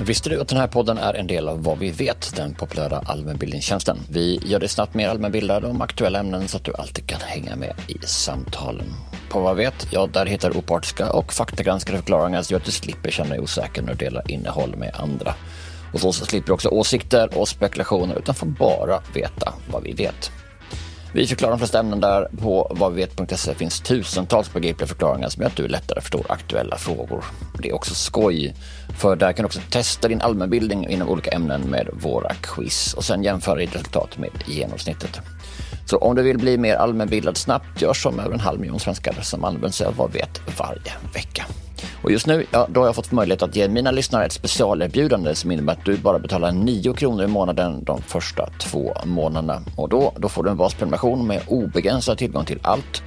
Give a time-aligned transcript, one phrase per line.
[0.00, 3.02] Visste du att den här podden är en del av Vad vi vet, den populära
[3.06, 3.98] allmänbildningstjänsten?
[4.10, 7.56] Vi gör dig snabbt mer allmänbildad om aktuella ämnen så att du alltid kan hänga
[7.56, 8.86] med i samtalen.
[9.28, 13.10] På Vad vet, ja, där hittar du opartiska och faktagranskade förklaringar så att du slipper
[13.10, 15.34] känna dig osäker när du delar innehåll med andra.
[15.92, 20.30] Och så slipper du också åsikter och spekulationer utan får bara veta vad vi vet.
[21.14, 22.28] Vi förklarar de flesta ämnen där.
[22.42, 27.24] På vadvivet.se finns tusentals begripliga förklaringar som gör att du lättare förstår aktuella frågor.
[27.62, 28.54] Det är också skoj,
[28.98, 33.04] för där kan du också testa din allmänbildning inom olika ämnen med våra quiz och
[33.04, 35.20] sen jämföra ditt resultat med genomsnittet.
[35.86, 39.16] Så om du vill bli mer allmänbildad snabbt, gör som över en halv miljon svenskar
[39.22, 41.46] som använder sig av Vad vet varje vecka.
[42.02, 45.34] Och just nu, ja, då har jag fått möjlighet att ge mina lyssnare ett specialerbjudande
[45.34, 49.62] som innebär att du bara betalar 9 kronor i månaden de första två månaderna.
[49.76, 53.02] Och då, då får du en vasprenumeration med obegränsad tillgång till allt.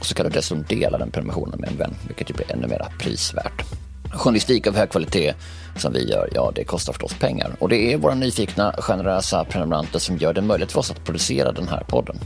[0.00, 2.66] Och så kan du dessutom dela den prenumerationen med en vän, vilket ju blir ännu
[2.66, 3.83] mer prisvärt.
[4.14, 5.34] Journalistik av hög kvalitet
[5.76, 7.56] som vi gör, ja det kostar förstås pengar.
[7.58, 11.52] Och det är våra nyfikna, generösa prenumeranter som gör det möjligt för oss att producera
[11.52, 12.16] den här podden.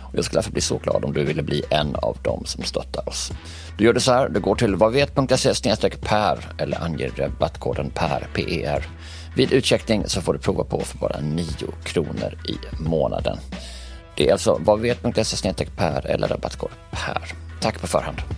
[0.00, 2.64] Och jag skulle därför bli så glad om du ville bli en av dem som
[2.64, 3.32] stöttar oss.
[3.78, 5.54] Du gör det så här, du går till vadvet.se
[6.00, 8.86] per eller anger rabattkoden PER, PER.
[9.36, 11.46] Vid utcheckning så får du prova på för bara 9
[11.82, 13.38] kronor i månaden.
[14.16, 17.32] Det är alltså vadvet.se per eller rabattkod PER.
[17.60, 18.37] Tack på förhand.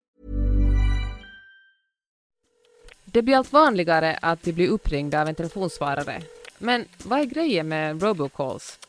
[3.13, 6.21] Det blir allt vanligare att vi blir uppringda av en telefonsvarare.
[6.57, 8.79] Men vad är grejen med robocalls?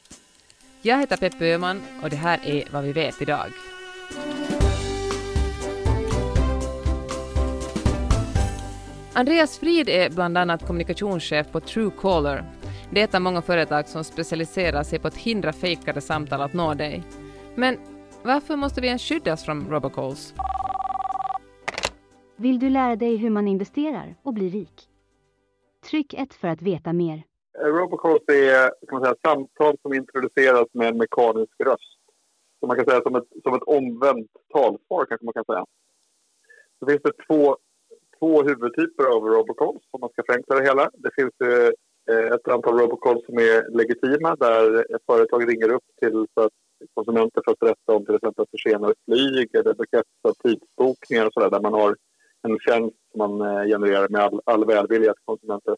[0.83, 3.53] Jag heter Peppe Öhman och det här är vad vi vet idag.
[9.13, 12.45] Andreas Frid är bland annat kommunikationschef på Truecaller.
[12.91, 16.53] Det är ett av många företag som specialiserar sig på att hindra fejkade samtal att
[16.53, 17.03] nå dig.
[17.55, 17.79] Men
[18.23, 20.35] varför måste vi ens skyddas från robocalls?
[22.43, 24.89] Vill du lära dig hur man investerar och blir rik?
[25.91, 27.23] Tryck 1 för att veta mer.
[27.59, 31.99] Eh, robocalls är kan man säga, samtal som introduceras med en mekanisk röst.
[32.61, 35.65] Så man kan säga som ett, som ett omvänt talsvar kanske man kan säga.
[36.79, 37.57] Så finns det två,
[38.19, 40.91] två huvudtyper av robocalls om man ska förenkla det hela.
[40.95, 41.71] Det finns eh,
[42.15, 46.53] eh ett antal robocalls som är legitima där ett företag ringer upp till för att
[46.95, 51.61] konsumenter för att berätta om till exempel försenade flyg eller bekräftade tidsbokningar och sådär där
[51.61, 51.97] man har
[52.43, 55.77] en tjänst som man eh, genererar med all, all välvilja till konsumenter.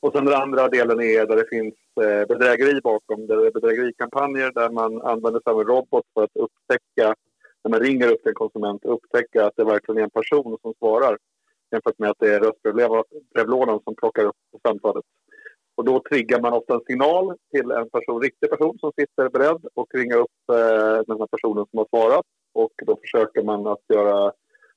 [0.00, 3.26] Och sen den andra delen är där det finns eh, bedrägeri bakom.
[3.26, 7.14] Där det är bedrägerikampanjer där man använder sig av en robot för att upptäcka,
[7.64, 10.74] när man ringer upp till en konsument, upptäcka att det verkligen är en person som
[10.78, 11.18] svarar
[11.70, 15.04] jämfört med att det är röstbrevlådan som plockar upp samtalet.
[15.74, 19.66] Och då triggar man ofta en signal till en person, riktig person som sitter beredd
[19.74, 22.24] och ringa upp eh, den här personen som har svarat.
[22.52, 24.32] Och då försöker man att göra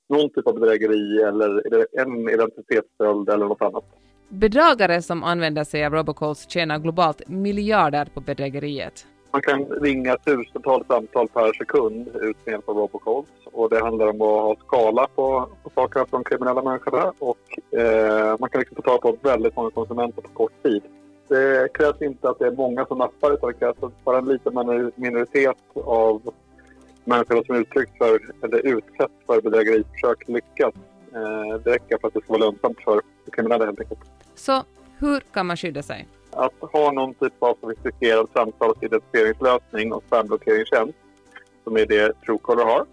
[0.10, 1.62] någon typ av bedrägeri eller
[2.02, 3.84] en identitetsstöld eller något annat.
[4.30, 9.06] Bedragare som använder sig av robocalls tjänar globalt miljarder på bedrägeriet.
[9.32, 13.28] Man kan ringa tusentals samtal per sekund ut med hjälp av robocalls.
[13.46, 17.14] Och det handlar om att ha skala på, på sakerna från kriminella människor.
[17.20, 20.84] Och eh, man kan liksom få tag på väldigt många konsumenter på kort tid.
[21.28, 24.92] Det krävs inte att det är många som nappar utan det krävs bara en liten
[24.96, 26.34] minoritet av
[27.10, 30.74] människor som uttryckt för, eller utsatt för bedrägeriförsök lyckas.
[31.14, 34.00] Eh, det räcker för att det ska vara lönsamt för kriminella helt enkelt.
[34.36, 34.64] Så
[35.00, 36.08] hur kan man skydda sig?
[36.32, 40.98] Att ha någon typ av sofistikerad samtalsidentifieringslösning och spamblockeringstjänst
[41.64, 42.86] som är det Truecaller har.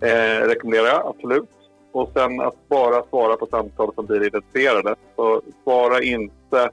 [0.00, 1.48] Eh, rekommenderar jag absolut.
[1.92, 4.94] Och sen att bara svara på samtal som blir identifierade.
[5.16, 6.70] Så svara inte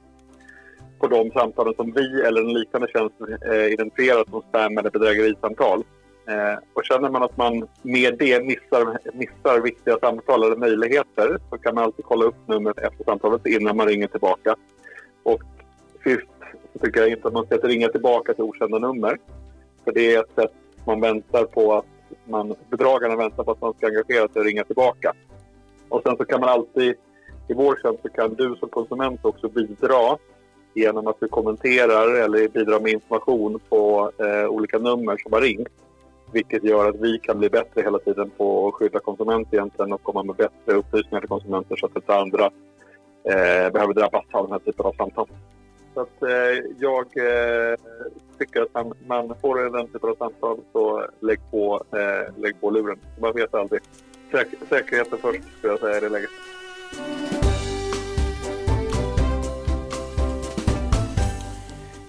[0.99, 3.15] på de samtalen som vi eller en liknande tjänst
[3.51, 5.83] eh, identifierar som spam eller bedrägerisamtal.
[6.27, 11.57] Eh, och känner man att man med det missar, missar viktiga samtal eller möjligheter så
[11.57, 14.55] kan man alltid kolla upp numret efter samtalet innan man ringer tillbaka.
[15.23, 15.41] Och
[16.03, 16.27] sist
[16.73, 19.17] så tycker jag inte att man ska ringa tillbaka till okända nummer.
[19.83, 20.53] För det är ett sätt
[20.85, 21.85] man väntar på att
[22.25, 25.13] man, bedragarna väntar på att man ska engagera sig och ringa tillbaka.
[25.89, 26.95] Och sen så kan man alltid,
[27.47, 30.17] i vår tjänst så kan du som konsument också bidra
[30.73, 35.69] genom att du kommenterar eller bidrar med information på eh, olika nummer som har ringt.
[36.31, 40.03] Vilket gör att vi kan bli bättre hela tiden på att skydda konsumenter egentligen och
[40.03, 42.45] komma med bättre upplysningar till konsumenter så att inte andra
[43.23, 45.27] eh, behöver drabbas av den här typen av samtal.
[45.93, 46.29] Så att eh,
[46.79, 47.75] jag eh,
[48.39, 52.69] tycker att man, man får den typen av samtal så lägg på, eh, lägg på
[52.69, 52.99] luren.
[53.21, 53.81] Man vet aldrig.
[54.31, 56.29] Säk säkerheten först skulle jag säga i det läget.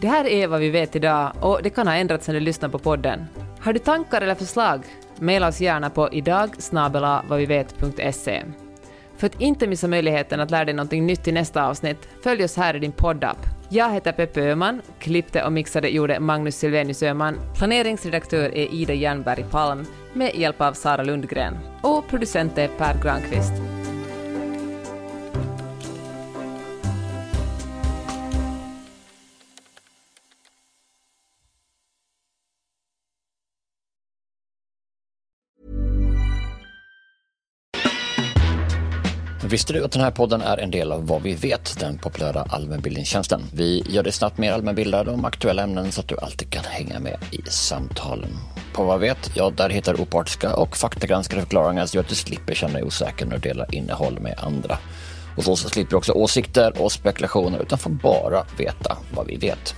[0.00, 2.68] Det här är vad vi vet idag och det kan ha ändrats när du lyssnar
[2.68, 3.20] på podden.
[3.62, 4.84] Har du tankar eller förslag?
[5.18, 6.50] Maila oss gärna på idag
[9.16, 12.56] För att inte missa möjligheten att lära dig något nytt i nästa avsnitt, följ oss
[12.56, 13.36] här i din poddapp.
[13.68, 19.44] Jag heter Peppe Öhman, klippte och mixade gjorde Magnus Silvenius Öhman, planeringsredaktör är Ida Jernberg
[19.50, 23.71] Palm med hjälp av Sara Lundgren och producent är Per Granqvist.
[39.52, 42.42] Visste du att den här podden är en del av Vad vi vet, den populära
[42.48, 43.42] allmänbildningstjänsten?
[43.54, 46.98] Vi gör dig snabbt mer allmänbildad om aktuella ämnen så att du alltid kan hänga
[46.98, 48.30] med i samtalen.
[48.72, 52.54] På Vad vet, ja där hittar du opartiska och faktagranskade förklaringar så att du slipper
[52.54, 54.78] känna dig osäker när du delar innehåll med andra.
[55.36, 59.74] Och så slipper du också åsikter och spekulationer utan får bara veta vad vi vet.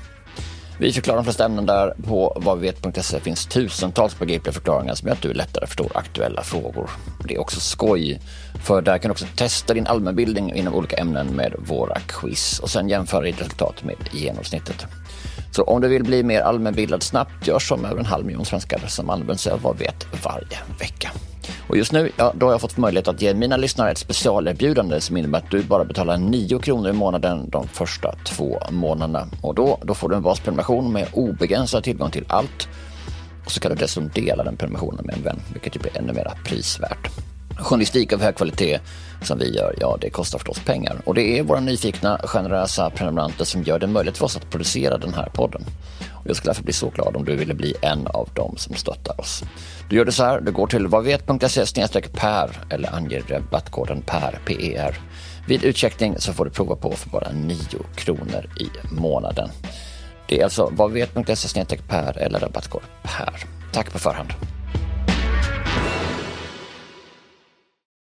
[0.78, 1.94] Vi förklarar de flesta ämnen där.
[2.04, 6.90] På vadvivet.se finns tusentals begripliga förklaringar som gör att du lättare förstår aktuella frågor.
[7.28, 8.20] Det är också skoj,
[8.64, 12.70] för där kan du också testa din allmänbildning inom olika ämnen med våra quiz och
[12.70, 14.86] sen jämföra ditt resultat med genomsnittet.
[15.50, 18.80] Så om du vill bli mer allmänbildad snabbt, gör som över en halv miljon svenskar
[18.88, 21.10] som använder sig av Vad vet varje vecka.
[21.68, 25.00] Och just nu, ja, då har jag fått möjlighet att ge mina lyssnare ett specialerbjudande
[25.00, 29.28] som innebär att du bara betalar 9 kronor i månaden de första två månaderna.
[29.40, 32.68] Och då, då får du en basprenumeration med obegränsad tillgång till allt.
[33.44, 36.12] Och så kan du dessutom dela den prenumerationen med en vän, vilket ju blir ännu
[36.12, 37.10] mer prisvärt.
[37.58, 38.80] Journalistik av hög kvalitet
[39.22, 41.00] som vi gör, ja det kostar förstås pengar.
[41.04, 44.98] Och det är våra nyfikna, generösa prenumeranter som gör det möjligt för oss att producera
[44.98, 45.64] den här podden.
[46.12, 48.74] Och jag skulle därför bli så glad om du ville bli en av dem som
[48.74, 49.42] stöttar oss.
[49.88, 55.00] Du gör det så här, du går till vadvet.se per eller anger rabattkoden PER, PER.
[55.46, 57.56] Vid utcheckning så får du prova på för bara 9
[57.94, 59.48] kronor i månaden.
[60.28, 63.44] Det är alltså vadvet.se per eller rabattkod PER.
[63.72, 64.53] Tack på förhand.